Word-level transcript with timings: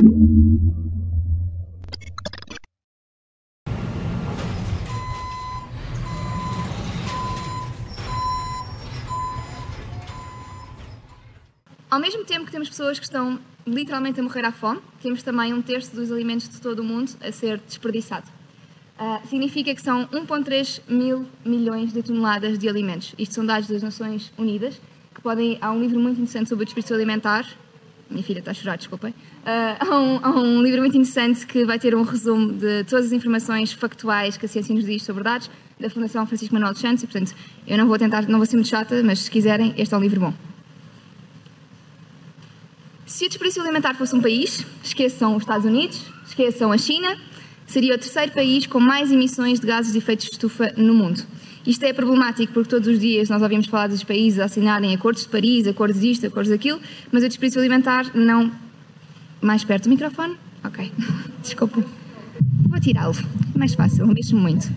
Ao 0.00 0.06
mesmo 12.00 12.24
tempo 12.24 12.46
que 12.46 12.50
temos 12.50 12.70
pessoas 12.70 12.98
que 12.98 13.04
estão 13.04 13.38
literalmente 13.66 14.18
a 14.18 14.22
morrer 14.22 14.46
à 14.46 14.52
fome, 14.52 14.80
temos 15.02 15.22
também 15.22 15.52
um 15.52 15.60
terço 15.60 15.94
dos 15.94 16.10
alimentos 16.10 16.48
de 16.48 16.58
todo 16.62 16.78
o 16.78 16.84
mundo 16.84 17.12
a 17.20 17.30
ser 17.30 17.58
desperdiçado. 17.58 18.26
Uh, 18.98 19.28
significa 19.28 19.74
que 19.74 19.82
são 19.82 20.06
1,3 20.06 20.80
mil 20.88 21.26
milhões 21.44 21.92
de 21.92 22.02
toneladas 22.02 22.58
de 22.58 22.66
alimentos. 22.70 23.14
Isto 23.18 23.34
são 23.34 23.44
dados 23.44 23.68
das 23.68 23.82
Nações 23.82 24.32
Unidas, 24.38 24.80
que 25.14 25.20
podem. 25.20 25.58
Há 25.60 25.70
um 25.70 25.80
livro 25.80 26.00
muito 26.00 26.16
interessante 26.16 26.48
sobre 26.48 26.62
o 26.62 26.64
desperdício 26.64 26.96
alimentar. 26.96 27.46
Minha 28.10 28.24
filha 28.24 28.40
está 28.40 28.50
a 28.50 28.54
chorar, 28.54 28.76
desculpem. 28.76 29.10
Uh, 29.10 29.86
há, 30.22 30.30
um, 30.36 30.56
um 30.58 30.62
livro 30.62 30.80
muito 30.80 30.96
interessante 30.96 31.46
que 31.46 31.64
vai 31.64 31.78
ter 31.78 31.94
um 31.94 32.02
resumo 32.02 32.52
de 32.52 32.82
todas 32.84 33.06
as 33.06 33.12
informações 33.12 33.72
factuais 33.72 34.36
que 34.36 34.46
a 34.46 34.48
ciência 34.48 34.74
nos 34.74 34.84
diz 34.84 35.04
sobre 35.04 35.22
dados, 35.22 35.48
da 35.78 35.88
Fundação 35.88 36.26
Francisco 36.26 36.52
Manuel 36.52 36.72
dos 36.72 36.80
Santos, 36.80 37.04
e 37.04 37.06
portanto 37.06 37.34
eu 37.66 37.78
não 37.78 37.86
vou 37.86 37.96
tentar, 37.96 38.28
não 38.28 38.38
vou 38.38 38.46
ser 38.46 38.56
muito 38.56 38.68
chata, 38.68 39.00
mas 39.04 39.20
se 39.20 39.30
quiserem, 39.30 39.72
este 39.78 39.94
é 39.94 39.96
um 39.96 40.00
livro 40.00 40.20
bom. 40.20 40.34
Se 43.06 43.26
o 43.26 43.28
desperdício 43.28 43.62
alimentar 43.62 43.94
fosse 43.94 44.14
um 44.14 44.20
país, 44.20 44.66
esqueçam 44.82 45.36
os 45.36 45.42
Estados 45.42 45.64
Unidos, 45.64 46.02
esqueçam 46.26 46.72
a 46.72 46.78
China, 46.78 47.16
seria 47.66 47.94
o 47.94 47.98
terceiro 47.98 48.32
país 48.32 48.66
com 48.66 48.80
mais 48.80 49.12
emissões 49.12 49.60
de 49.60 49.66
gases 49.66 49.92
de 49.92 49.98
efeito 49.98 50.20
de 50.20 50.32
estufa 50.32 50.72
no 50.76 50.94
mundo. 50.94 51.22
Isto 51.66 51.84
é 51.84 51.92
problemático 51.92 52.52
porque 52.52 52.70
todos 52.70 52.88
os 52.88 52.98
dias 52.98 53.28
nós 53.28 53.42
ouvimos 53.42 53.66
falar 53.66 53.88
dos 53.88 54.02
países 54.02 54.38
a 54.38 54.44
assinarem 54.44 54.94
acordos 54.94 55.24
de 55.24 55.28
Paris, 55.28 55.66
acordos 55.66 56.00
disto, 56.00 56.26
acordos 56.26 56.50
daquilo, 56.50 56.80
mas 57.12 57.22
o 57.22 57.28
desperdício 57.28 57.60
alimentar 57.60 58.10
não. 58.14 58.50
Mais 59.42 59.64
perto 59.64 59.84
do 59.84 59.90
microfone? 59.90 60.36
Ok. 60.64 60.92
Desculpa. 61.42 61.84
Vou 62.68 62.80
tirá-lo. 62.80 63.14
Mais 63.54 63.74
fácil, 63.74 64.06
mexo 64.06 64.36
muito. 64.36 64.68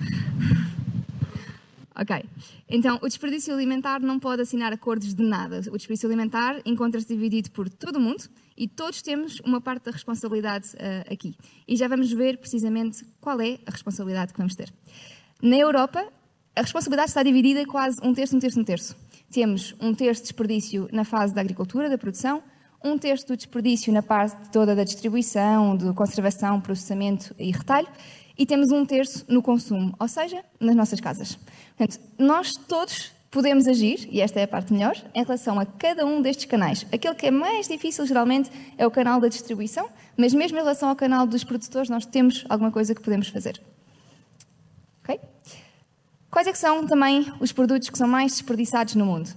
Ok. 1.95 2.25
Então, 2.67 2.97
o 3.01 3.07
desperdício 3.07 3.53
alimentar 3.53 4.01
não 4.01 4.19
pode 4.19 4.41
assinar 4.41 4.73
acordos 4.73 5.13
de 5.13 5.23
nada. 5.23 5.59
O 5.71 5.77
desperdício 5.77 6.07
alimentar 6.07 6.59
encontra-se 6.65 7.07
dividido 7.07 7.51
por 7.51 7.69
todo 7.69 7.97
o 7.97 7.99
mundo 7.99 8.23
e 8.57 8.67
todos 8.67 9.01
temos 9.01 9.39
uma 9.41 9.61
parte 9.61 9.85
da 9.85 9.91
responsabilidade 9.91 10.69
uh, 10.75 11.13
aqui. 11.13 11.35
E 11.67 11.75
já 11.75 11.87
vamos 11.87 12.11
ver 12.11 12.37
precisamente 12.37 13.05
qual 13.21 13.39
é 13.39 13.59
a 13.65 13.71
responsabilidade 13.71 14.33
que 14.33 14.39
vamos 14.39 14.55
ter. 14.55 14.73
Na 15.41 15.55
Europa, 15.55 16.05
a 16.55 16.61
responsabilidade 16.61 17.09
está 17.09 17.23
dividida 17.23 17.65
quase 17.65 17.99
um 18.03 18.13
terço, 18.13 18.35
um 18.35 18.39
terço, 18.39 18.59
um 18.59 18.63
terço. 18.63 18.95
Temos 19.31 19.75
um 19.81 19.93
terço 19.93 20.21
de 20.21 20.27
desperdício 20.27 20.87
na 20.91 21.03
fase 21.03 21.33
da 21.33 21.41
agricultura, 21.41 21.89
da 21.89 21.97
produção, 21.97 22.43
um 22.83 22.97
terço 22.97 23.27
do 23.27 23.37
desperdício 23.37 23.91
na 23.91 24.03
parte 24.03 24.49
toda 24.51 24.75
da 24.75 24.83
distribuição, 24.83 25.75
de 25.75 25.91
conservação, 25.93 26.61
processamento 26.61 27.33
e 27.39 27.51
retalho, 27.51 27.87
e 28.37 28.45
temos 28.45 28.71
um 28.71 28.85
terço 28.85 29.25
no 29.27 29.41
consumo, 29.41 29.95
ou 29.99 30.07
seja, 30.07 30.43
nas 30.59 30.75
nossas 30.75 30.99
casas. 30.99 31.39
Portanto, 31.77 31.99
nós 32.19 32.51
todos 32.67 33.11
podemos 33.31 33.67
agir, 33.67 34.07
e 34.11 34.21
esta 34.21 34.39
é 34.39 34.43
a 34.43 34.47
parte 34.47 34.71
melhor, 34.71 34.95
em 35.15 35.23
relação 35.23 35.59
a 35.59 35.65
cada 35.65 36.05
um 36.05 36.21
destes 36.21 36.45
canais. 36.45 36.85
Aquele 36.91 37.15
que 37.15 37.25
é 37.25 37.31
mais 37.31 37.67
difícil, 37.67 38.05
geralmente, 38.05 38.51
é 38.77 38.85
o 38.85 38.91
canal 38.91 39.19
da 39.19 39.27
distribuição, 39.27 39.89
mas 40.15 40.33
mesmo 40.33 40.57
em 40.57 40.61
relação 40.61 40.89
ao 40.89 40.95
canal 40.95 41.25
dos 41.25 41.43
produtores, 41.43 41.89
nós 41.89 42.05
temos 42.05 42.45
alguma 42.47 42.71
coisa 42.71 42.93
que 42.93 43.01
podemos 43.01 43.29
fazer. 43.29 43.59
Ok? 45.03 45.19
Quais 46.33 46.47
é 46.47 46.51
que 46.51 46.57
são 46.57 46.87
também 46.87 47.31
os 47.39 47.51
produtos 47.51 47.91
que 47.91 47.95
são 47.95 48.07
mais 48.07 48.31
desperdiçados 48.31 48.95
no 48.95 49.05
mundo? 49.05 49.29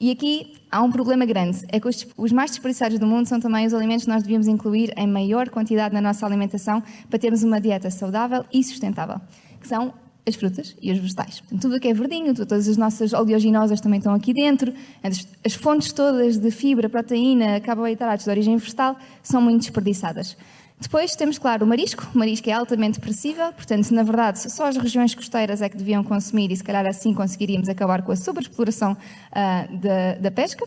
E 0.00 0.10
aqui 0.10 0.56
há 0.68 0.82
um 0.82 0.90
problema 0.90 1.24
grande, 1.24 1.64
é 1.68 1.78
que 1.78 1.86
os, 1.86 2.04
os, 2.16 2.32
mais 2.32 2.50
desperdiçados 2.50 2.98
do 2.98 3.06
mundo 3.06 3.28
são 3.28 3.38
também 3.38 3.64
os 3.68 3.72
alimentos 3.72 4.04
que 4.04 4.10
nós 4.10 4.24
devíamos 4.24 4.48
incluir 4.48 4.92
em 4.96 5.06
maior 5.06 5.48
quantidade 5.48 5.94
na 5.94 6.00
nossa 6.00 6.26
alimentação 6.26 6.82
para 7.08 7.20
termos 7.20 7.44
uma 7.44 7.60
dieta 7.60 7.88
saudável 7.88 8.44
e 8.52 8.64
sustentável, 8.64 9.20
que 9.60 9.68
são 9.68 9.94
as 10.26 10.34
frutas 10.34 10.74
e 10.82 10.90
os 10.90 10.98
vegetais. 10.98 11.38
Portanto, 11.38 11.62
tudo 11.62 11.76
o 11.76 11.80
que 11.80 11.86
é 11.86 11.94
verdinho, 11.94 12.34
todas 12.34 12.66
as 12.66 12.76
nossas 12.76 13.12
oleaginosas 13.12 13.80
também 13.80 13.98
estão 13.98 14.12
aqui 14.12 14.34
dentro, 14.34 14.74
as, 15.04 15.24
as 15.46 15.54
fontes 15.54 15.92
todas 15.92 16.36
de 16.36 16.50
fibra, 16.50 16.88
proteína, 16.88 17.60
carboidratos 17.60 18.24
de 18.24 18.30
origem 18.30 18.56
vegetal 18.56 18.98
são 19.22 19.40
muito 19.40 19.60
desperdiçadas. 19.60 20.36
Depois 20.80 21.14
temos, 21.14 21.38
claro, 21.38 21.64
o 21.66 21.68
marisco. 21.68 22.08
O 22.14 22.18
marisco 22.18 22.48
é 22.48 22.52
altamente 22.52 22.98
depressível, 22.98 23.52
portanto, 23.52 23.90
na 23.90 24.02
verdade, 24.02 24.50
só 24.50 24.66
as 24.66 24.76
regiões 24.78 25.14
costeiras 25.14 25.60
é 25.60 25.68
que 25.68 25.76
deviam 25.76 26.02
consumir 26.02 26.50
e, 26.50 26.56
se 26.56 26.64
calhar, 26.64 26.86
assim 26.86 27.12
conseguiríamos 27.12 27.68
acabar 27.68 28.02
com 28.02 28.10
a 28.12 28.16
sobreexploração 28.16 28.92
uh, 28.92 29.76
da, 29.76 30.14
da, 30.18 30.30
pesca. 30.30 30.66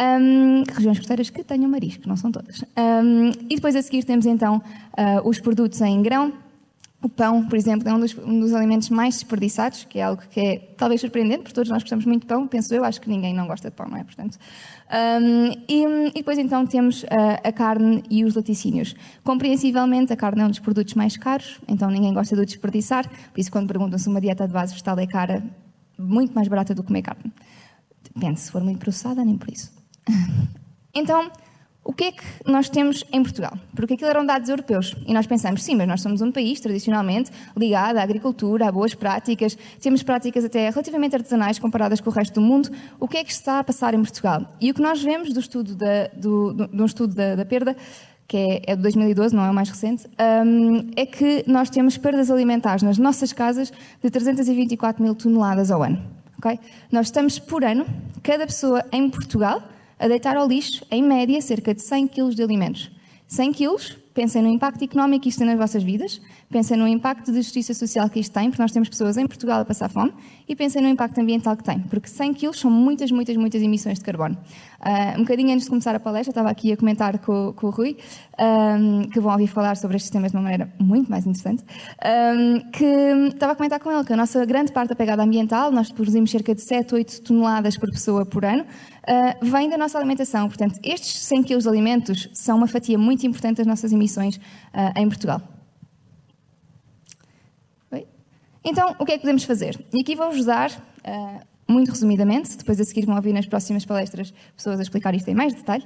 Um, 0.00 0.64
regiões 0.74 0.98
costeiras 0.98 1.28
que 1.28 1.44
tenham 1.44 1.70
marisco, 1.70 2.08
não 2.08 2.16
são 2.16 2.32
todas. 2.32 2.62
Um, 2.74 3.28
e 3.50 3.56
depois 3.56 3.76
a 3.76 3.82
seguir 3.82 4.02
temos 4.02 4.24
então 4.24 4.56
uh, 4.56 5.28
os 5.28 5.38
produtos 5.38 5.78
em 5.82 6.02
grão, 6.02 6.32
o 7.02 7.08
pão, 7.08 7.46
por 7.46 7.56
exemplo, 7.56 7.88
é 7.88 7.94
um 7.94 7.98
dos, 7.98 8.16
um 8.18 8.40
dos, 8.40 8.52
alimentos 8.52 8.90
mais 8.90 9.14
desperdiçados, 9.14 9.84
que 9.84 9.98
é 9.98 10.02
algo 10.02 10.22
que 10.30 10.38
é 10.38 10.58
talvez 10.76 11.00
surpreendente, 11.00 11.42
porque 11.42 11.54
todos 11.54 11.70
nós 11.70 11.82
gostamos 11.82 12.04
muito 12.04 12.22
de 12.22 12.26
pão, 12.26 12.46
penso 12.46 12.74
eu, 12.74 12.84
acho 12.84 13.00
que 13.00 13.08
ninguém 13.08 13.32
não 13.32 13.46
gosta 13.46 13.70
de 13.70 13.76
pão, 13.76 13.88
não 13.88 13.96
é? 13.96 14.04
Portanto, 14.04 14.38
um, 14.90 15.50
e, 15.66 16.08
e, 16.08 16.12
depois 16.14 16.36
então 16.36 16.66
temos 16.66 17.02
uh, 17.04 17.06
a 17.42 17.52
carne 17.52 18.02
e 18.10 18.22
os 18.22 18.34
laticínios. 18.34 18.94
Compreensivelmente, 19.24 20.12
a 20.12 20.16
carne 20.16 20.42
é 20.42 20.44
um 20.44 20.50
dos 20.50 20.58
produtos 20.58 20.92
mais 20.92 21.16
caros, 21.16 21.58
então 21.66 21.90
ninguém 21.90 22.12
gosta 22.12 22.36
de 22.36 22.42
o 22.42 22.44
desperdiçar, 22.44 23.08
por 23.08 23.40
isso 23.40 23.50
quando 23.50 23.66
perguntam 23.66 23.98
se 23.98 24.08
uma 24.08 24.20
dieta 24.20 24.46
de 24.46 24.52
base 24.52 24.72
vegetal 24.72 24.98
é 24.98 25.06
cara, 25.06 25.42
muito 25.98 26.34
mais 26.34 26.48
barata 26.48 26.74
do 26.74 26.82
que 26.82 26.88
comer 26.88 27.02
carne. 27.02 27.32
Depende, 28.14 28.40
se 28.40 28.50
for 28.52 28.62
muito 28.62 28.78
processada, 28.78 29.24
nem 29.24 29.38
por 29.38 29.50
isso. 29.50 29.72
Então, 30.92 31.30
o 31.82 31.92
que 31.92 32.04
é 32.04 32.12
que 32.12 32.24
nós 32.46 32.68
temos 32.68 33.04
em 33.10 33.22
Portugal? 33.22 33.52
Porque 33.74 33.94
aquilo 33.94 34.10
eram 34.10 34.24
dados 34.24 34.48
europeus 34.48 34.94
e 35.06 35.14
nós 35.14 35.26
pensamos, 35.26 35.62
sim, 35.62 35.74
mas 35.74 35.88
nós 35.88 36.02
somos 36.02 36.20
um 36.20 36.30
país 36.30 36.60
tradicionalmente 36.60 37.30
ligado 37.56 37.96
à 37.96 38.02
agricultura, 38.02 38.68
a 38.68 38.72
boas 38.72 38.94
práticas, 38.94 39.56
temos 39.80 40.02
práticas 40.02 40.44
até 40.44 40.68
relativamente 40.68 41.16
artesanais 41.16 41.58
comparadas 41.58 42.00
com 42.00 42.10
o 42.10 42.12
resto 42.12 42.34
do 42.34 42.40
mundo. 42.42 42.70
O 42.98 43.08
que 43.08 43.16
é 43.16 43.24
que 43.24 43.32
está 43.32 43.58
a 43.60 43.64
passar 43.64 43.94
em 43.94 44.02
Portugal? 44.02 44.44
E 44.60 44.70
o 44.70 44.74
que 44.74 44.82
nós 44.82 45.02
vemos 45.02 45.32
do 45.32 45.40
estudo 45.40 45.74
da, 45.74 46.08
do, 46.14 46.52
do, 46.52 46.82
um 46.82 46.86
estudo 46.86 47.14
da, 47.14 47.34
da 47.34 47.44
perda 47.44 47.74
que 48.28 48.36
é, 48.36 48.62
é 48.72 48.76
de 48.76 48.82
2012, 48.82 49.34
não 49.34 49.44
é 49.44 49.50
o 49.50 49.54
mais 49.54 49.68
recente, 49.68 50.06
um, 50.46 50.88
é 50.94 51.04
que 51.04 51.42
nós 51.48 51.68
temos 51.68 51.98
perdas 51.98 52.30
alimentares 52.30 52.80
nas 52.80 52.96
nossas 52.96 53.32
casas 53.32 53.72
de 54.00 54.08
324 54.08 55.02
mil 55.02 55.16
toneladas 55.16 55.72
ao 55.72 55.82
ano. 55.82 56.00
Okay? 56.38 56.60
Nós 56.92 57.08
estamos 57.08 57.40
por 57.40 57.64
ano, 57.64 57.84
cada 58.22 58.46
pessoa 58.46 58.84
em 58.92 59.10
Portugal 59.10 59.60
a 60.00 60.08
deitar 60.08 60.34
ao 60.36 60.48
lixo, 60.48 60.82
em 60.90 61.02
média, 61.02 61.40
cerca 61.42 61.74
de 61.74 61.82
100 61.82 62.08
kg 62.08 62.34
de 62.34 62.42
alimentos. 62.42 62.90
100 63.28 63.52
kg, 63.52 63.96
pensem 64.20 64.42
no 64.42 64.48
impacto 64.48 64.84
económico 64.84 65.22
que 65.22 65.30
isto 65.30 65.38
tem 65.38 65.46
nas 65.46 65.56
vossas 65.56 65.82
vidas, 65.82 66.20
pensem 66.50 66.76
no 66.76 66.86
impacto 66.86 67.32
de 67.32 67.38
justiça 67.38 67.72
social 67.72 68.06
que 68.10 68.20
isto 68.20 68.34
tem, 68.34 68.50
porque 68.50 68.60
nós 68.60 68.70
temos 68.70 68.86
pessoas 68.86 69.16
em 69.16 69.26
Portugal 69.26 69.62
a 69.62 69.64
passar 69.64 69.88
fome, 69.88 70.12
e 70.46 70.54
pensem 70.54 70.82
no 70.82 70.88
impacto 70.88 71.18
ambiental 71.18 71.56
que 71.56 71.64
tem, 71.64 71.78
porque 71.78 72.06
100 72.06 72.34
kg 72.34 72.52
são 72.52 72.70
muitas, 72.70 73.10
muitas, 73.10 73.34
muitas 73.34 73.62
emissões 73.62 73.98
de 73.98 74.04
carbono. 74.04 74.36
Uh, 74.80 75.20
um 75.20 75.22
bocadinho 75.22 75.52
antes 75.52 75.64
de 75.64 75.70
começar 75.70 75.94
a 75.94 76.00
palestra, 76.00 76.32
estava 76.32 76.50
aqui 76.50 76.70
a 76.70 76.76
comentar 76.76 77.18
com, 77.18 77.54
com 77.56 77.68
o 77.68 77.70
Rui, 77.70 77.96
um, 78.38 79.08
que 79.08 79.20
vão 79.20 79.32
ouvir 79.32 79.46
falar 79.46 79.74
sobre 79.78 79.96
estes 79.96 80.10
temas 80.10 80.32
de 80.32 80.36
uma 80.36 80.42
maneira 80.42 80.70
muito 80.78 81.10
mais 81.10 81.26
interessante, 81.26 81.64
um, 82.04 82.70
que 82.70 82.84
estava 83.32 83.52
a 83.52 83.56
comentar 83.56 83.80
com 83.80 83.90
ele 83.90 84.04
que 84.04 84.12
a 84.12 84.16
nossa 84.16 84.44
grande 84.44 84.70
parte 84.70 84.90
da 84.90 84.96
pegada 84.96 85.22
ambiental, 85.22 85.72
nós 85.72 85.90
produzimos 85.90 86.30
cerca 86.30 86.54
de 86.54 86.60
7, 86.60 86.94
8 86.94 87.22
toneladas 87.22 87.78
por 87.78 87.90
pessoa 87.90 88.26
por 88.26 88.44
ano, 88.44 88.64
uh, 88.64 89.46
vem 89.46 89.70
da 89.70 89.78
nossa 89.78 89.96
alimentação. 89.96 90.46
Portanto, 90.46 90.78
estes 90.82 91.22
100 91.22 91.42
kg 91.44 91.58
de 91.58 91.68
alimentos 91.68 92.28
são 92.34 92.58
uma 92.58 92.66
fatia 92.66 92.98
muito 92.98 93.26
importante 93.26 93.58
das 93.58 93.66
nossas 93.66 93.92
emissões 93.92 94.09
uh, 94.18 94.98
em 94.98 95.08
Portugal. 95.08 95.42
Então, 98.62 98.94
o 98.98 99.06
que 99.06 99.12
é 99.12 99.14
que 99.14 99.22
podemos 99.22 99.44
fazer? 99.44 99.82
E 99.92 100.02
aqui 100.02 100.14
vou-vos 100.14 100.44
dar, 100.44 100.70
uh, 100.70 101.40
muito 101.66 101.90
resumidamente, 101.90 102.58
depois 102.58 102.78
a 102.80 102.84
seguir 102.84 103.06
vão 103.06 103.16
ouvir 103.16 103.32
nas 103.32 103.46
próximas 103.46 103.84
palestras 103.84 104.34
pessoas 104.54 104.78
a 104.78 104.82
explicar 104.82 105.14
isto 105.14 105.28
em 105.28 105.34
mais 105.34 105.54
detalhe, 105.54 105.84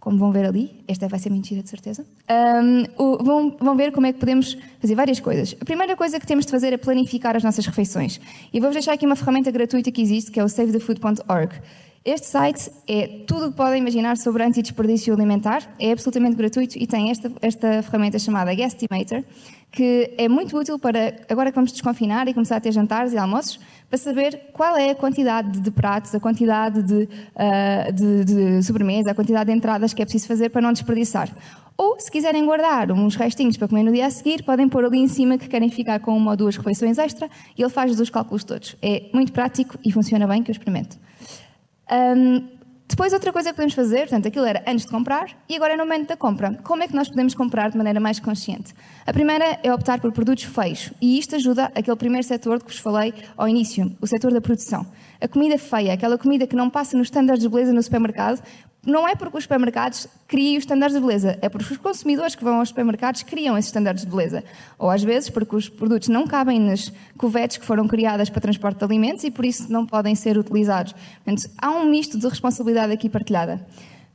como 0.00 0.18
vão 0.18 0.32
ver 0.32 0.46
ali, 0.46 0.84
esta 0.88 1.08
vai 1.08 1.18
ser 1.18 1.30
mentira 1.30 1.62
de 1.62 1.68
certeza, 1.68 2.06
um, 2.30 3.22
vão, 3.22 3.56
vão, 3.60 3.76
ver 3.76 3.92
como 3.92 4.06
é 4.06 4.12
que 4.12 4.18
podemos 4.18 4.56
fazer 4.80 4.94
várias 4.94 5.20
coisas. 5.20 5.54
A 5.60 5.64
primeira 5.64 5.96
coisa 5.96 6.18
que 6.18 6.26
temos 6.26 6.46
de 6.46 6.52
fazer 6.52 6.72
é 6.72 6.76
planificar 6.76 7.36
as 7.36 7.42
nossas 7.42 7.66
refeições. 7.66 8.20
E 8.52 8.60
vou-vos 8.60 8.74
deixar 8.74 8.92
aqui 8.92 9.04
uma 9.04 9.16
ferramenta 9.16 9.50
gratuita 9.50 9.90
que 9.90 10.00
existe, 10.00 10.30
que 10.30 10.38
é 10.38 10.44
o 10.44 10.48
savethefood.org. 10.48 11.60
Este 12.10 12.26
site 12.26 12.70
é 12.88 13.06
tudo 13.26 13.48
o 13.48 13.50
que 13.50 13.56
podem 13.58 13.82
imaginar 13.82 14.16
sobre 14.16 14.42
antidesperdício 14.42 15.12
alimentar, 15.12 15.70
é 15.78 15.92
absolutamente 15.92 16.36
gratuito 16.36 16.78
e 16.78 16.86
tem 16.86 17.10
esta, 17.10 17.30
esta 17.42 17.82
ferramenta 17.82 18.18
chamada 18.18 18.54
Guestimator, 18.54 19.22
que 19.70 20.14
é 20.16 20.26
muito 20.26 20.56
útil 20.56 20.78
para, 20.78 21.20
agora 21.28 21.50
que 21.50 21.54
vamos 21.54 21.70
desconfinar 21.70 22.26
e 22.26 22.32
começar 22.32 22.56
a 22.56 22.60
ter 22.60 22.72
jantares 22.72 23.12
e 23.12 23.18
almoços, 23.18 23.60
para 23.90 23.98
saber 23.98 24.40
qual 24.54 24.74
é 24.78 24.88
a 24.88 24.94
quantidade 24.94 25.60
de 25.60 25.70
pratos, 25.70 26.14
a 26.14 26.18
quantidade 26.18 26.82
de, 26.82 27.02
uh, 27.04 27.92
de, 27.92 28.24
de 28.24 28.62
sobremesa, 28.62 29.10
a 29.10 29.14
quantidade 29.14 29.50
de 29.50 29.58
entradas 29.58 29.92
que 29.92 30.00
é 30.00 30.06
preciso 30.06 30.28
fazer 30.28 30.48
para 30.48 30.62
não 30.62 30.72
desperdiçar. 30.72 31.28
Ou, 31.76 32.00
se 32.00 32.10
quiserem 32.10 32.42
guardar 32.46 32.90
uns 32.90 33.16
restinhos 33.16 33.58
para 33.58 33.68
comer 33.68 33.82
no 33.82 33.92
dia 33.92 34.06
a 34.06 34.10
seguir, 34.10 34.42
podem 34.44 34.66
pôr 34.66 34.82
ali 34.82 34.98
em 34.98 35.08
cima 35.08 35.36
que 35.36 35.46
querem 35.46 35.68
ficar 35.68 36.00
com 36.00 36.16
uma 36.16 36.30
ou 36.30 36.36
duas 36.38 36.56
refeições 36.56 36.96
extra 36.96 37.28
e 37.54 37.60
ele 37.60 37.70
faz 37.70 38.00
os 38.00 38.08
cálculos 38.08 38.44
todos. 38.44 38.76
É 38.80 39.10
muito 39.12 39.30
prático 39.30 39.78
e 39.84 39.92
funciona 39.92 40.26
bem, 40.26 40.42
que 40.42 40.50
eu 40.50 40.52
experimento. 40.52 40.96
Um, 41.90 42.58
Depois, 42.88 43.12
outra 43.12 43.30
coisa 43.32 43.50
que 43.50 43.56
podemos 43.56 43.74
fazer, 43.74 44.00
portanto, 44.08 44.28
aquilo 44.28 44.46
era 44.46 44.64
antes 44.66 44.86
de 44.86 44.90
comprar 44.90 45.26
e 45.46 45.54
agora 45.54 45.74
é 45.74 45.76
no 45.76 45.84
momento 45.84 46.08
da 46.08 46.16
compra. 46.16 46.58
Como 46.64 46.82
é 46.82 46.88
que 46.88 46.96
nós 46.96 47.06
podemos 47.06 47.34
comprar 47.34 47.70
de 47.70 47.76
maneira 47.76 48.00
mais 48.00 48.18
consciente? 48.18 48.74
A 49.06 49.12
primeira 49.12 49.58
é 49.62 49.72
optar 49.72 50.00
por 50.00 50.10
produtos 50.10 50.44
feios 50.44 50.90
e 51.00 51.18
isto 51.18 51.36
ajuda 51.36 51.70
aquele 51.74 51.96
primeiro 51.96 52.26
setor 52.26 52.58
que 52.58 52.70
vos 52.72 52.78
falei 52.78 53.12
ao 53.36 53.46
início, 53.46 53.94
o 54.00 54.06
setor 54.06 54.32
da 54.32 54.40
produção. 54.40 54.86
A 55.20 55.28
comida 55.28 55.58
feia, 55.58 55.92
aquela 55.92 56.16
comida 56.16 56.46
que 56.46 56.56
não 56.56 56.70
passa 56.70 56.96
nos 56.96 57.08
estándares 57.08 57.42
de 57.42 57.48
beleza 57.48 57.74
no 57.74 57.82
supermercado, 57.82 58.42
não 58.86 59.06
é 59.06 59.14
porque 59.14 59.36
os 59.36 59.44
supermercados 59.44 60.06
criem 60.26 60.56
os 60.56 60.62
estándares 60.62 60.94
de 60.94 61.00
beleza, 61.00 61.38
é 61.42 61.48
porque 61.48 61.72
os 61.72 61.78
consumidores 61.78 62.34
que 62.34 62.44
vão 62.44 62.58
aos 62.58 62.68
supermercados 62.68 63.22
criam 63.22 63.56
esses 63.58 63.68
estándares 63.68 64.02
de 64.02 64.06
beleza. 64.06 64.44
Ou 64.78 64.90
às 64.90 65.02
vezes 65.02 65.28
porque 65.28 65.56
os 65.56 65.68
produtos 65.68 66.08
não 66.08 66.26
cabem 66.26 66.60
nas 66.60 66.92
cuvetes 67.16 67.56
que 67.56 67.64
foram 67.64 67.88
criadas 67.88 68.30
para 68.30 68.40
transporte 68.40 68.78
de 68.78 68.84
alimentos 68.84 69.24
e 69.24 69.30
por 69.30 69.44
isso 69.44 69.70
não 69.70 69.84
podem 69.84 70.14
ser 70.14 70.38
utilizados. 70.38 70.94
Portanto, 71.24 71.50
há 71.58 71.70
um 71.70 71.84
misto 71.84 72.18
de 72.18 72.28
responsabilidade 72.28 72.92
aqui 72.92 73.08
partilhada. 73.08 73.66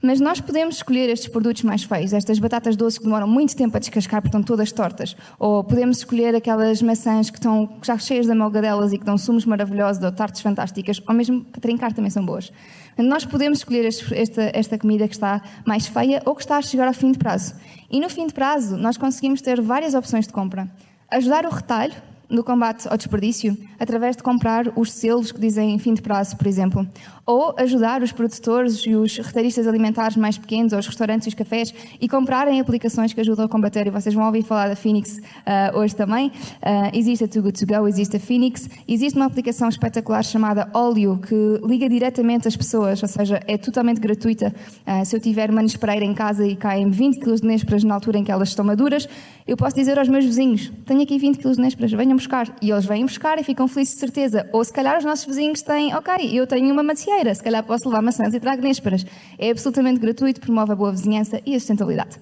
Mas 0.06 0.20
nós 0.20 0.42
podemos 0.42 0.76
escolher 0.76 1.10
estes 1.10 1.30
produtos 1.30 1.64
mais 1.64 1.86
feios, 1.86 2.12
estas 2.12 2.38
batatas 2.38 2.76
doces 2.76 3.00
que 3.00 3.06
demoram 3.06 3.26
muito 3.26 3.56
tempo 3.56 3.78
a 3.78 3.80
descascar 3.80 4.22
porque 4.22 4.28
estão 4.28 4.44
todas 4.44 4.70
tortas. 4.70 5.16
Ou 5.40 5.64
podemos 5.64 6.00
escolher 6.00 6.36
aquelas 6.36 6.82
maçãs 6.82 7.30
que 7.30 7.38
estão 7.38 7.78
já 7.82 7.98
cheias 7.98 8.26
de 8.26 8.34
amalgadelas 8.34 8.92
e 8.92 8.98
que 8.98 9.06
dão 9.06 9.18
sumos 9.18 9.46
maravilhosos 9.46 10.04
ou 10.04 10.12
tartes 10.12 10.42
fantásticas, 10.42 11.02
ou 11.08 11.16
mesmo 11.16 11.46
para 11.46 11.62
trincar 11.62 11.94
também 11.94 12.12
são 12.12 12.26
boas. 12.26 12.52
Nós 12.98 13.24
podemos 13.24 13.60
escolher 13.60 13.86
esta, 13.86 14.52
esta 14.54 14.78
comida 14.78 15.08
que 15.08 15.16
está 15.16 15.42
mais 15.66 15.88
feia 15.88 16.22
ou 16.26 16.36
que 16.36 16.42
está 16.42 16.58
a 16.58 16.62
chegar 16.62 16.90
ao 16.90 16.94
fim 16.94 17.14
de 17.14 17.18
prazo. 17.18 17.56
E 17.90 18.02
no 18.02 18.10
fim 18.10 18.28
de 18.28 18.34
prazo, 18.34 18.76
nós 18.76 18.98
conseguimos 18.98 19.42
ter 19.42 19.62
várias 19.62 19.94
opções 19.94 20.28
de 20.28 20.34
compra. 20.34 20.70
Ajudar 21.10 21.46
o 21.46 21.50
retalho, 21.50 21.94
no 22.34 22.44
combate 22.44 22.88
ao 22.90 22.98
desperdício 22.98 23.56
através 23.80 24.16
de 24.16 24.24
comprar 24.24 24.72
os 24.76 24.92
selos 24.92 25.32
que 25.32 25.40
dizem 25.40 25.78
fim 25.78 25.94
de 25.94 26.02
prazo, 26.02 26.36
por 26.36 26.48
exemplo. 26.48 26.88
Ou 27.26 27.54
ajudar 27.58 28.02
os 28.02 28.12
produtores 28.12 28.80
e 28.86 28.96
os 28.96 29.18
retalhistas 29.18 29.68
alimentares 29.68 30.18
mais 30.18 30.38
pequenos, 30.38 30.74
ou 30.74 30.80
os 30.80 30.88
restaurantes 30.88 31.28
e 31.28 31.30
os 31.30 31.36
cafés, 31.36 31.74
e 32.02 32.10
comprarem 32.10 32.60
aplicações 32.60 33.14
que 33.14 33.22
ajudam 33.22 33.46
a 33.46 33.48
combater. 33.48 33.88
E 33.88 33.90
vocês 33.90 34.14
vão 34.14 34.26
ouvir 34.26 34.44
falar 34.44 34.68
da 34.68 34.76
Phoenix 34.76 35.20
uh, 35.20 35.78
hoje 35.78 35.96
também. 35.96 36.28
Uh, 36.28 36.90
existe 36.94 37.24
a 37.24 37.28
Too 37.28 37.44
Good 37.44 37.66
To 37.66 37.66
Go, 37.66 37.88
existe 37.88 38.18
a 38.18 38.20
Phoenix. 38.20 38.70
Existe 38.88 39.16
uma 39.16 39.26
aplicação 39.26 39.70
espetacular 39.70 40.24
chamada 40.24 40.70
Óleo, 40.74 41.20
que 41.26 41.62
liga 41.66 41.88
diretamente 41.88 42.48
as 42.48 42.58
pessoas, 42.58 43.02
ou 43.02 43.08
seja, 43.08 43.40
é 43.48 43.58
totalmente 43.58 44.00
gratuita. 44.00 44.54
Uh, 44.86 45.06
se 45.06 45.16
eu 45.16 45.20
tiver 45.20 45.50
uma 45.50 45.62
nespereira 45.62 46.04
em 46.04 46.14
casa 46.14 46.46
e 46.46 46.56
caem 46.56 46.90
20 46.90 47.20
kg 47.20 47.36
de 47.36 47.48
nésperas 47.48 47.84
na 47.84 47.94
altura 47.94 48.18
em 48.18 48.24
que 48.24 48.32
elas 48.32 48.50
estão 48.50 48.66
maduras, 48.66 49.08
eu 49.48 49.56
posso 49.56 49.76
dizer 49.76 50.00
aos 50.00 50.10
meus 50.10 50.26
vizinhos, 50.26 50.72
tenho 50.86 51.02
aqui 51.02 51.18
20 51.18 51.38
kg 51.38 51.52
de 51.52 51.62
nésperas, 51.62 51.92
venham 51.92 52.18
buscar. 52.24 52.56
E 52.62 52.72
eles 52.72 52.86
vêm 52.86 53.06
buscar 53.06 53.40
e 53.40 53.44
ficam 53.44 53.68
felizes 53.68 53.96
de 53.96 54.00
certeza. 54.00 54.50
Ou 54.52 54.64
se 54.64 54.72
calhar 54.72 54.98
os 54.98 55.06
nossos 55.06 55.26
vizinhos 55.26 55.62
têm, 55.62 55.94
ok, 55.94 56.30
eu 56.34 56.48
tenho 56.48 56.72
uma 56.72 56.84
macieira, 56.84 57.34
se 57.36 57.44
calhar 57.44 57.64
posso 57.64 57.88
levar 57.88 58.02
maçãs 58.02 58.34
e 58.34 58.40
trago 58.40 58.62
nésperas. 58.62 59.06
É 59.38 59.52
absolutamente 59.52 60.00
gratuito, 60.00 60.42
promove 60.42 60.72
a 60.72 60.76
boa 60.76 60.92
vizinhança 60.92 61.42
e 61.46 61.56
a 61.56 61.60
sustentabilidade. 61.60 62.20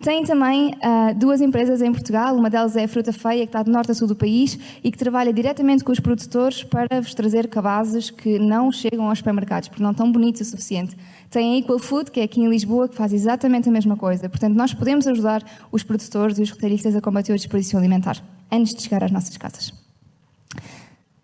Tem 0.00 0.22
também 0.22 0.68
uh, 0.68 1.14
duas 1.16 1.40
empresas 1.40 1.80
em 1.80 1.90
Portugal, 1.90 2.36
uma 2.36 2.50
delas 2.50 2.76
é 2.76 2.84
a 2.84 2.88
Fruta 2.88 3.10
Feia, 3.10 3.46
que 3.46 3.48
está 3.48 3.62
de 3.62 3.70
norte 3.70 3.90
a 3.90 3.94
sul 3.94 4.06
do 4.06 4.14
país 4.14 4.58
e 4.82 4.92
que 4.92 4.98
trabalha 4.98 5.32
diretamente 5.32 5.82
com 5.82 5.92
os 5.92 5.98
produtores 5.98 6.62
para 6.62 7.00
vos 7.00 7.14
trazer 7.14 7.48
cabazes 7.48 8.10
que 8.10 8.38
não 8.38 8.70
chegam 8.70 9.08
aos 9.08 9.18
supermercados, 9.18 9.68
porque 9.68 9.82
não 9.82 9.92
estão 9.92 10.12
bonitos 10.12 10.42
o 10.42 10.44
suficiente. 10.44 10.94
Tem 11.30 11.54
a 11.54 11.58
Equal 11.58 11.78
Food, 11.78 12.10
que 12.10 12.20
é 12.20 12.24
aqui 12.24 12.42
em 12.42 12.48
Lisboa, 12.48 12.86
que 12.86 12.94
faz 12.94 13.14
exatamente 13.14 13.68
a 13.70 13.72
mesma 13.72 13.96
coisa. 13.96 14.28
Portanto, 14.28 14.54
nós 14.54 14.74
podemos 14.74 15.06
ajudar 15.06 15.42
os 15.72 15.82
produtores 15.82 16.38
e 16.38 16.42
os 16.42 16.50
retalhistas 16.50 16.94
a 16.94 17.00
combater 17.00 17.32
o 17.32 17.36
desperdício 17.36 17.78
alimentar 17.78 18.22
antes 18.50 18.74
de 18.74 18.82
chegar 18.82 19.02
às 19.04 19.10
nossas 19.10 19.36
casas. 19.36 19.72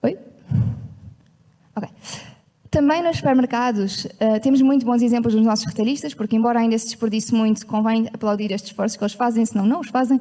Oi? 0.03 0.19
Ok. 1.77 1.89
Também 2.71 3.03
nos 3.03 3.17
supermercados 3.17 4.05
uh, 4.05 4.39
temos 4.41 4.63
muito 4.63 4.87
bons 4.87 5.03
exemplos 5.03 5.35
dos 5.35 5.45
nossos 5.45 5.67
retalhistas, 5.67 6.15
porque 6.15 6.37
embora 6.37 6.61
ainda 6.61 6.79
se 6.79 6.85
desperdice 6.87 7.35
muito, 7.35 7.67
convém 7.67 8.09
aplaudir 8.13 8.53
estes 8.53 8.71
esforços 8.71 8.97
que 8.97 9.03
eles 9.03 9.13
fazem, 9.13 9.45
senão 9.45 9.67
não 9.67 9.81
os 9.81 9.89
fazem. 9.89 10.21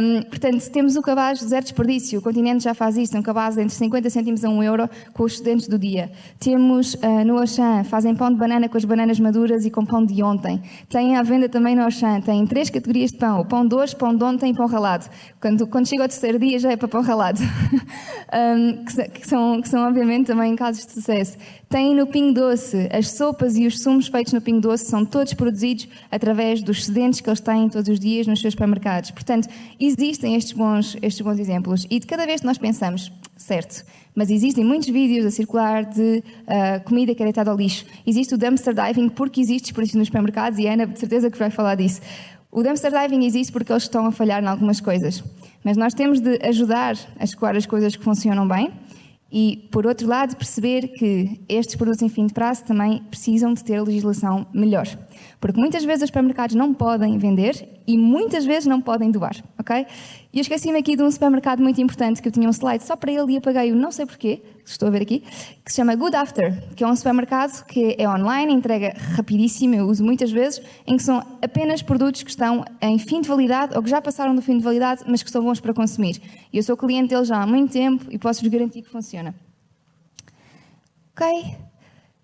Um, 0.00 0.22
portanto, 0.22 0.70
temos 0.70 0.96
o 0.96 1.02
cabaz 1.02 1.38
zero 1.40 1.62
desperdício, 1.62 2.18
o 2.18 2.22
continente 2.22 2.64
já 2.64 2.72
faz 2.72 2.96
isso, 2.96 3.14
um 3.18 3.20
cabaz 3.20 3.58
entre 3.58 3.74
50 3.74 4.08
cêntimos 4.08 4.42
a 4.42 4.48
1 4.48 4.62
euro 4.62 4.88
com 5.12 5.24
os 5.24 5.32
estudantes 5.32 5.68
do 5.68 5.78
dia. 5.78 6.10
Temos 6.40 6.94
uh, 6.94 7.24
no 7.26 7.36
Auchan, 7.36 7.84
fazem 7.84 8.14
pão 8.14 8.30
de 8.30 8.38
banana 8.38 8.70
com 8.70 8.78
as 8.78 8.84
bananas 8.86 9.20
maduras 9.20 9.66
e 9.66 9.70
com 9.70 9.84
pão 9.84 10.02
de 10.02 10.22
ontem. 10.22 10.62
Tem 10.88 11.14
à 11.14 11.22
venda 11.22 11.46
também 11.46 11.76
no 11.76 11.82
Auchan, 11.82 12.22
tem 12.22 12.46
três 12.46 12.70
categorias 12.70 13.10
de 13.10 13.18
pão, 13.18 13.44
pão 13.44 13.68
de 13.68 13.74
hoje, 13.74 13.94
pão 13.94 14.16
de 14.16 14.24
ontem 14.24 14.50
e 14.50 14.54
pão 14.54 14.66
ralado. 14.66 15.04
Quando, 15.42 15.66
quando 15.66 15.86
chega 15.86 16.04
ao 16.04 16.08
terceiro 16.08 16.38
dia 16.38 16.58
já 16.58 16.72
é 16.72 16.76
para 16.76 16.88
pão 16.88 17.02
ralado, 17.02 17.38
um, 18.32 18.82
que, 18.82 19.20
que, 19.20 19.28
são, 19.28 19.60
que 19.60 19.68
são 19.68 19.86
obviamente 19.86 20.28
também 20.28 20.56
casos 20.56 20.86
de 20.86 20.92
sucesso. 20.92 21.36
Tem 21.68 21.96
no 21.96 22.06
Pingo 22.06 22.32
Doce, 22.32 22.88
as 22.92 23.10
sopas 23.10 23.56
e 23.56 23.66
os 23.66 23.80
sumos 23.80 24.06
feitos 24.06 24.32
no 24.32 24.40
Pingo 24.40 24.60
Doce 24.60 24.84
são 24.84 25.04
todos 25.04 25.34
produzidos 25.34 25.88
através 26.12 26.62
dos 26.62 26.78
excedentes 26.78 27.20
que 27.20 27.28
eles 27.28 27.40
têm 27.40 27.68
todos 27.68 27.88
os 27.88 27.98
dias 27.98 28.24
nos 28.24 28.40
seus 28.40 28.52
supermercados. 28.52 29.10
Portanto, 29.10 29.48
existem 29.80 30.36
estes 30.36 30.52
bons, 30.52 30.96
estes 31.02 31.20
bons 31.22 31.40
exemplos. 31.40 31.84
E 31.90 31.98
de 31.98 32.06
cada 32.06 32.24
vez 32.24 32.40
que 32.40 32.46
nós 32.46 32.56
pensamos, 32.56 33.10
certo, 33.36 33.84
mas 34.14 34.30
existem 34.30 34.64
muitos 34.64 34.88
vídeos 34.88 35.26
a 35.26 35.30
circular 35.32 35.84
de 35.84 36.22
uh, 36.22 36.84
comida 36.84 37.12
que 37.16 37.22
é 37.22 37.26
deitada 37.26 37.50
ao 37.50 37.56
lixo. 37.56 37.84
Existe 38.06 38.32
o 38.34 38.38
dumpster 38.38 38.72
diving 38.72 39.08
porque 39.08 39.40
existe 39.40 39.64
desperdício 39.64 39.98
nos 39.98 40.06
supermercados 40.06 40.60
e 40.60 40.68
a 40.68 40.72
Ana 40.72 40.86
de 40.86 41.00
certeza 41.00 41.28
que 41.32 41.36
vai 41.38 41.50
falar 41.50 41.74
disso. 41.74 42.00
O 42.52 42.62
dumpster 42.62 42.92
diving 42.92 43.26
existe 43.26 43.52
porque 43.52 43.72
eles 43.72 43.82
estão 43.82 44.06
a 44.06 44.12
falhar 44.12 44.40
em 44.40 44.46
algumas 44.46 44.80
coisas. 44.80 45.22
Mas 45.64 45.76
nós 45.76 45.94
temos 45.94 46.20
de 46.20 46.38
ajudar 46.46 46.96
a 47.18 47.24
escoar 47.24 47.56
as 47.56 47.66
coisas 47.66 47.96
que 47.96 48.04
funcionam 48.04 48.46
bem 48.46 48.70
e, 49.38 49.68
por 49.70 49.86
outro 49.86 50.08
lado, 50.08 50.34
perceber 50.34 50.88
que 50.88 51.38
estes 51.46 51.76
produtos 51.76 52.00
em 52.00 52.08
fim 52.08 52.24
de 52.24 52.32
prazo 52.32 52.64
também 52.64 53.02
precisam 53.10 53.52
de 53.52 53.62
ter 53.62 53.78
legislação 53.82 54.46
melhor. 54.50 54.86
Porque 55.38 55.60
muitas 55.60 55.84
vezes 55.84 56.04
os 56.04 56.08
supermercados 56.08 56.56
não 56.56 56.72
podem 56.72 57.18
vender 57.18 57.82
e 57.86 57.98
muitas 57.98 58.46
vezes 58.46 58.66
não 58.66 58.80
podem 58.80 59.10
doar, 59.10 59.36
ok? 59.66 59.86
E 60.32 60.38
eu 60.38 60.42
esqueci-me 60.42 60.78
aqui 60.78 60.94
de 60.94 61.02
um 61.02 61.10
supermercado 61.10 61.60
muito 61.60 61.80
importante 61.80 62.22
que 62.22 62.28
eu 62.28 62.32
tinha 62.32 62.48
um 62.48 62.52
slide 62.52 62.84
só 62.84 62.94
para 62.94 63.10
ele 63.10 63.32
e 63.32 63.36
apaguei-o, 63.36 63.74
não 63.74 63.90
sei 63.90 64.06
porquê, 64.06 64.42
estou 64.64 64.86
a 64.86 64.90
ver 64.90 65.02
aqui, 65.02 65.24
que 65.64 65.70
se 65.70 65.76
chama 65.76 65.96
Good 65.96 66.14
After, 66.14 66.74
que 66.74 66.84
é 66.84 66.86
um 66.86 66.94
supermercado 66.94 67.64
que 67.64 67.96
é 67.98 68.08
online, 68.08 68.52
entrega 68.52 68.94
rapidíssimo, 69.16 69.74
eu 69.74 69.86
uso 69.86 70.04
muitas 70.04 70.30
vezes, 70.30 70.62
em 70.86 70.96
que 70.96 71.02
são 71.02 71.18
apenas 71.42 71.82
produtos 71.82 72.22
que 72.22 72.30
estão 72.30 72.64
em 72.80 72.98
fim 72.98 73.20
de 73.20 73.28
validade 73.28 73.76
ou 73.76 73.82
que 73.82 73.90
já 73.90 74.00
passaram 74.00 74.34
do 74.34 74.42
fim 74.42 74.56
de 74.56 74.62
validade, 74.62 75.02
mas 75.06 75.22
que 75.22 75.30
são 75.30 75.42
bons 75.42 75.58
para 75.58 75.74
consumir. 75.74 76.20
E 76.52 76.58
eu 76.58 76.62
sou 76.62 76.76
cliente 76.76 77.08
deles 77.08 77.28
já 77.28 77.42
há 77.42 77.46
muito 77.46 77.72
tempo 77.72 78.04
e 78.10 78.18
posso-vos 78.18 78.50
garantir 78.50 78.82
que 78.82 78.90
funciona. 78.90 79.34
Ok? 81.12 81.56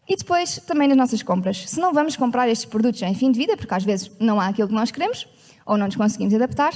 E 0.09 0.17
depois, 0.17 0.59
também 0.67 0.89
nas 0.89 0.97
nossas 0.97 1.23
compras. 1.23 1.71
Se 1.71 1.81
não 1.81 1.95
vamos 1.95 2.17
comprar 2.17 2.49
estes 2.49 2.67
produtos 2.67 3.01
em 3.03 3.15
fim 3.15 3.33
de 3.33 3.39
vida, 3.39 3.57
porque 3.57 3.73
às 3.73 3.85
vezes 3.85 4.11
não 4.21 4.41
há 4.41 4.49
aquilo 4.49 4.69
que 4.69 4.75
nós 4.75 4.91
queremos, 4.91 5.27
ou 5.65 5.79
não 5.79 5.87
nos 5.87 5.97
conseguimos 5.97 6.35
adaptar, 6.35 6.73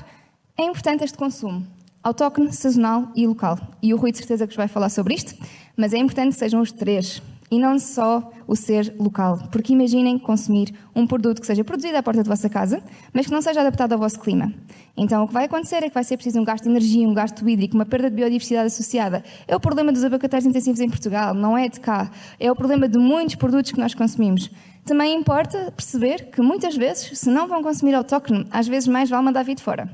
é 0.58 0.64
importante 0.64 1.04
este 1.04 1.18
consumo 1.18 1.66
autóctone, 2.06 2.52
sazonal 2.52 3.08
e 3.16 3.26
local. 3.26 3.58
E 3.82 3.92
o 3.92 3.96
Rui 3.96 4.12
de 4.12 4.18
certeza 4.18 4.46
que 4.46 4.52
vos 4.52 4.56
vai 4.56 4.68
falar 4.68 4.90
sobre 4.90 5.14
isto, 5.14 5.34
mas 5.76 5.92
é 5.92 5.98
importante 5.98 6.34
que 6.34 6.38
sejam 6.38 6.60
os 6.60 6.70
três 6.70 7.20
e 7.50 7.58
não 7.58 7.80
só 7.80 8.30
o 8.46 8.54
ser 8.54 8.94
local. 8.96 9.38
Porque 9.50 9.72
imaginem 9.72 10.16
consumir 10.16 10.72
um 10.94 11.04
produto 11.04 11.40
que 11.40 11.46
seja 11.46 11.64
produzido 11.64 11.96
à 11.96 12.02
porta 12.04 12.22
da 12.22 12.28
vossa 12.28 12.48
casa, 12.48 12.80
mas 13.12 13.26
que 13.26 13.32
não 13.32 13.42
seja 13.42 13.60
adaptado 13.60 13.92
ao 13.92 13.98
vosso 13.98 14.20
clima. 14.20 14.54
Então 14.96 15.24
o 15.24 15.26
que 15.26 15.34
vai 15.34 15.46
acontecer 15.46 15.82
é 15.82 15.88
que 15.88 15.94
vai 15.94 16.04
ser 16.04 16.16
preciso 16.16 16.40
um 16.40 16.44
gasto 16.44 16.62
de 16.62 16.70
energia, 16.70 17.08
um 17.08 17.14
gasto 17.14 17.48
hídrico, 17.48 17.74
uma 17.74 17.84
perda 17.84 18.08
de 18.08 18.14
biodiversidade 18.14 18.66
associada. 18.68 19.24
É 19.48 19.56
o 19.56 19.60
problema 19.60 19.90
dos 19.90 20.04
abacatéis 20.04 20.46
intensivos 20.46 20.80
em 20.80 20.88
Portugal, 20.88 21.34
não 21.34 21.58
é 21.58 21.68
de 21.68 21.80
cá. 21.80 22.08
É 22.38 22.50
o 22.52 22.54
problema 22.54 22.88
de 22.88 22.98
muitos 22.98 23.34
produtos 23.34 23.72
que 23.72 23.80
nós 23.80 23.94
consumimos. 23.94 24.48
Também 24.84 25.16
importa 25.16 25.72
perceber 25.74 26.30
que 26.30 26.40
muitas 26.40 26.76
vezes, 26.76 27.18
se 27.18 27.28
não 27.28 27.48
vão 27.48 27.60
consumir 27.60 27.94
autóctone, 27.94 28.46
às 28.52 28.68
vezes 28.68 28.86
mais 28.86 29.10
vale 29.10 29.24
mandar 29.24 29.42
vir 29.42 29.56
de 29.56 29.62
fora. 29.62 29.90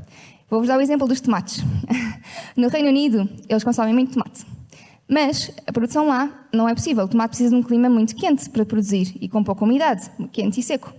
Vou-vos 0.52 0.68
dar 0.68 0.76
o 0.76 0.82
exemplo 0.82 1.08
dos 1.08 1.18
tomates. 1.18 1.64
No 2.54 2.68
Reino 2.68 2.90
Unido, 2.90 3.26
eles 3.48 3.64
consomem 3.64 3.94
muito 3.94 4.12
tomate. 4.12 4.44
Mas 5.08 5.50
a 5.66 5.72
produção 5.72 6.06
lá 6.06 6.46
não 6.52 6.68
é 6.68 6.74
possível. 6.74 7.04
O 7.04 7.08
tomate 7.08 7.30
precisa 7.30 7.48
de 7.48 7.56
um 7.56 7.62
clima 7.62 7.88
muito 7.88 8.14
quente 8.14 8.50
para 8.50 8.66
produzir 8.66 9.16
e 9.18 9.30
com 9.30 9.42
pouca 9.42 9.64
umidade, 9.64 10.10
quente 10.30 10.60
e 10.60 10.62
seco. 10.62 10.92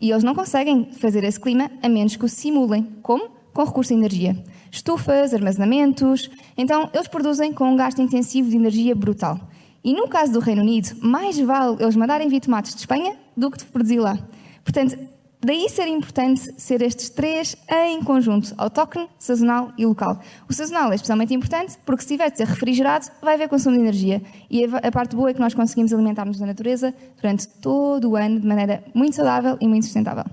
E 0.00 0.10
eles 0.10 0.24
não 0.24 0.34
conseguem 0.34 0.90
fazer 0.92 1.22
esse 1.22 1.38
clima 1.38 1.70
a 1.82 1.88
menos 1.90 2.16
que 2.16 2.24
o 2.24 2.28
simulem. 2.30 2.84
Como? 3.02 3.28
Com 3.52 3.62
recurso 3.62 3.92
de 3.92 4.00
energia. 4.00 4.42
Estufas, 4.72 5.34
armazenamentos. 5.34 6.30
Então, 6.56 6.88
eles 6.94 7.06
produzem 7.06 7.52
com 7.52 7.70
um 7.70 7.76
gasto 7.76 8.00
intensivo 8.00 8.48
de 8.48 8.56
energia 8.56 8.94
brutal. 8.94 9.38
E 9.84 9.92
no 9.92 10.08
caso 10.08 10.32
do 10.32 10.40
Reino 10.40 10.62
Unido, 10.62 10.96
mais 11.02 11.38
vale 11.38 11.76
eles 11.78 11.94
mandarem 11.94 12.26
vir 12.26 12.40
tomates 12.40 12.74
de 12.74 12.80
Espanha 12.80 13.14
do 13.36 13.50
que 13.50 13.58
de 13.58 13.66
produzir 13.66 13.98
lá. 13.98 14.18
Portanto, 14.64 14.96
Daí 15.44 15.68
ser 15.68 15.86
importante 15.88 16.58
ser 16.58 16.80
estes 16.80 17.10
três 17.10 17.54
em 17.70 18.02
conjunto, 18.02 18.54
autóctone, 18.56 19.06
sazonal 19.18 19.72
e 19.76 19.84
local. 19.84 20.18
O 20.48 20.54
sazonal 20.54 20.90
é 20.90 20.94
especialmente 20.94 21.34
importante 21.34 21.76
porque 21.84 22.00
se 22.00 22.08
tiver 22.08 22.30
de 22.30 22.38
ser 22.38 22.46
refrigerado, 22.46 23.08
vai 23.20 23.34
haver 23.34 23.48
consumo 23.48 23.76
de 23.76 23.82
energia. 23.82 24.22
E 24.50 24.64
a 24.64 24.90
parte 24.90 25.14
boa 25.14 25.28
é 25.28 25.34
que 25.34 25.40
nós 25.40 25.52
conseguimos 25.52 25.92
alimentar-nos 25.92 26.38
da 26.38 26.46
natureza 26.46 26.94
durante 27.20 27.46
todo 27.46 28.12
o 28.12 28.16
ano 28.16 28.40
de 28.40 28.46
maneira 28.46 28.82
muito 28.94 29.16
saudável 29.16 29.58
e 29.60 29.68
muito 29.68 29.84
sustentável. 29.84 30.24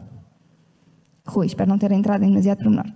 Rui, 1.28 1.46
espero 1.46 1.70
não 1.70 1.78
ter 1.78 1.92
entrado 1.92 2.24
em 2.24 2.30
demasiado 2.30 2.60
pormenor. 2.60 2.86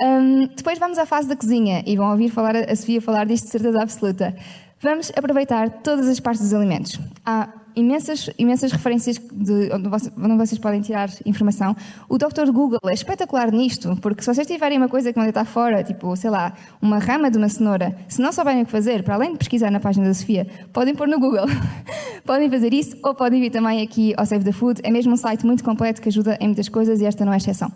um, 0.00 0.46
depois 0.56 0.78
vamos 0.78 0.96
à 0.96 1.04
fase 1.04 1.28
da 1.28 1.36
cozinha 1.36 1.82
e 1.86 1.96
vão 1.96 2.10
ouvir 2.10 2.30
falar, 2.30 2.56
a 2.56 2.74
Sofia 2.74 3.02
falar 3.02 3.26
disto 3.26 3.44
de 3.44 3.50
certeza 3.50 3.82
absoluta. 3.82 4.34
Vamos 4.80 5.12
aproveitar 5.14 5.68
todas 5.82 6.08
as 6.08 6.18
partes 6.18 6.42
dos 6.42 6.54
alimentos. 6.54 6.98
Há 7.26 7.63
imensas, 7.76 8.30
imensas 8.38 8.72
referências 8.72 9.18
de 9.18 9.70
onde 9.72 9.88
vocês, 9.88 10.12
onde 10.16 10.36
vocês 10.36 10.58
podem 10.58 10.80
tirar 10.80 11.10
informação. 11.24 11.76
O 12.08 12.18
Dr. 12.18 12.50
Google 12.52 12.80
é 12.86 12.94
espetacular 12.94 13.50
nisto, 13.50 13.96
porque 14.00 14.22
se 14.22 14.32
vocês 14.32 14.46
tiverem 14.46 14.78
uma 14.78 14.88
coisa 14.88 15.12
que 15.12 15.18
não 15.18 15.26
está 15.26 15.44
fora, 15.44 15.82
tipo, 15.82 16.14
sei 16.16 16.30
lá, 16.30 16.54
uma 16.80 16.98
rama 16.98 17.30
de 17.30 17.38
uma 17.38 17.48
cenoura, 17.48 17.96
se 18.08 18.20
não 18.20 18.32
souberem 18.32 18.62
o 18.62 18.66
que 18.66 18.72
fazer, 18.72 19.02
para 19.02 19.14
além 19.14 19.32
de 19.32 19.38
pesquisar 19.38 19.70
na 19.70 19.80
página 19.80 20.06
da 20.06 20.14
Sofia, 20.14 20.46
podem 20.72 20.94
pôr 20.94 21.08
no 21.08 21.18
Google. 21.18 21.46
podem 22.24 22.50
fazer 22.50 22.72
isso, 22.72 22.96
ou 23.02 23.14
podem 23.14 23.40
vir 23.40 23.50
também 23.50 23.82
aqui 23.82 24.14
ao 24.16 24.24
Save 24.24 24.44
the 24.44 24.52
Food. 24.52 24.80
É 24.84 24.90
mesmo 24.90 25.12
um 25.12 25.16
site 25.16 25.44
muito 25.44 25.64
completo 25.64 26.00
que 26.00 26.08
ajuda 26.08 26.36
em 26.40 26.46
muitas 26.46 26.68
coisas 26.68 27.00
e 27.00 27.06
esta 27.06 27.24
não 27.24 27.32
é 27.32 27.36
exceção. 27.36 27.70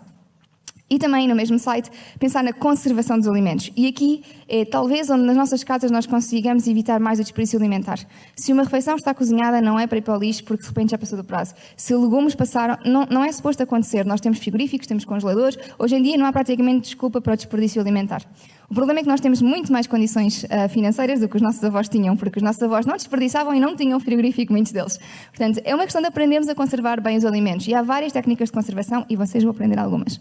E 0.89 0.97
também 0.97 1.27
no 1.27 1.35
mesmo 1.35 1.59
site 1.59 1.89
pensar 2.19 2.43
na 2.43 2.51
conservação 2.51 3.17
dos 3.17 3.27
alimentos. 3.27 3.71
E 3.75 3.87
aqui 3.87 4.23
é 4.47 4.65
talvez 4.65 5.09
onde 5.09 5.23
nas 5.23 5.37
nossas 5.37 5.63
casas 5.63 5.91
nós 5.91 6.07
consigamos 6.07 6.67
evitar 6.67 6.99
mais 6.99 7.19
o 7.19 7.23
desperdício 7.23 7.59
alimentar. 7.59 7.99
Se 8.35 8.51
uma 8.51 8.63
refeição 8.63 8.95
está 8.95 9.13
cozinhada, 9.13 9.61
não 9.61 9.79
é 9.79 9.85
para 9.85 9.99
ir 9.99 10.01
para 10.01 10.17
o 10.17 10.19
lixo 10.19 10.43
porque 10.43 10.63
de 10.63 10.69
repente 10.69 10.91
já 10.91 10.97
passou 10.97 11.17
do 11.17 11.23
prazo. 11.23 11.53
Se 11.77 11.93
legumes 11.93 12.33
passaram, 12.33 12.77
não, 12.85 13.05
não 13.05 13.23
é 13.23 13.31
suposto 13.31 13.61
acontecer. 13.61 14.05
Nós 14.05 14.19
temos 14.19 14.39
frigoríficos, 14.39 14.87
temos 14.87 15.05
congeladores. 15.05 15.57
Hoje 15.77 15.95
em 15.95 16.01
dia 16.01 16.17
não 16.17 16.25
há 16.25 16.33
praticamente 16.33 16.81
desculpa 16.81 17.21
para 17.21 17.33
o 17.33 17.35
desperdício 17.35 17.79
alimentar. 17.79 18.23
O 18.69 18.73
problema 18.75 18.99
é 18.99 19.03
que 19.03 19.09
nós 19.09 19.19
temos 19.19 19.41
muito 19.41 19.71
mais 19.71 19.87
condições 19.87 20.43
uh, 20.43 20.69
financeiras 20.69 21.19
do 21.19 21.27
que 21.27 21.35
os 21.35 21.41
nossos 21.41 21.63
avós 21.63 21.89
tinham, 21.89 22.15
porque 22.15 22.37
os 22.37 22.43
nossos 22.43 22.61
avós 22.61 22.85
não 22.85 22.95
desperdiçavam 22.95 23.55
e 23.55 23.59
não 23.59 23.75
tinham 23.75 23.99
frigorífico, 23.99 24.53
muitos 24.53 24.71
deles. 24.71 24.99
Portanto, 25.29 25.59
é 25.63 25.73
uma 25.73 25.85
questão 25.85 26.01
de 26.01 26.07
aprendermos 26.07 26.47
a 26.47 26.53
conservar 26.53 27.01
bem 27.01 27.17
os 27.17 27.25
alimentos. 27.25 27.67
E 27.67 27.73
há 27.73 27.81
várias 27.81 28.13
técnicas 28.13 28.49
de 28.49 28.53
conservação 28.53 29.05
e 29.09 29.15
vocês 29.15 29.43
vão 29.43 29.51
aprender 29.51 29.79
algumas. 29.79 30.19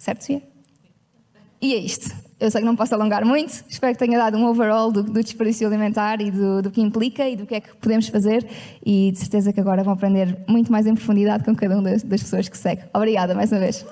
Certo, 0.00 0.22
Sofia? 0.22 0.42
E 1.60 1.74
é 1.74 1.78
isto. 1.78 2.10
Eu 2.40 2.50
sei 2.50 2.62
que 2.62 2.66
não 2.66 2.74
posso 2.74 2.94
alongar 2.94 3.22
muito, 3.22 3.62
espero 3.68 3.92
que 3.92 3.98
tenha 3.98 4.16
dado 4.16 4.38
um 4.38 4.46
overall 4.46 4.90
do, 4.90 5.02
do 5.02 5.22
desperdício 5.22 5.66
alimentar 5.66 6.22
e 6.22 6.30
do, 6.30 6.62
do, 6.62 6.70
que 6.70 6.80
implica 6.80 7.28
e 7.28 7.36
do 7.36 7.44
que 7.44 7.54
é 7.54 7.60
que 7.60 7.76
podemos 7.76 8.08
fazer 8.08 8.48
e 8.84 9.12
de 9.12 9.18
certeza 9.18 9.52
que 9.52 9.60
agora 9.60 9.84
vão 9.84 9.92
aprender 9.92 10.38
muito 10.48 10.72
mais 10.72 10.86
em 10.86 10.94
profundidade 10.94 11.44
com 11.44 11.54
cada 11.54 11.74
uma 11.74 11.82
das, 11.82 12.02
das 12.02 12.22
pessoas 12.22 12.48
que 12.48 12.56
segue. 12.56 12.82
Obrigada 12.94 13.34
mais 13.34 13.52
uma 13.52 13.60
vez. 13.60 13.84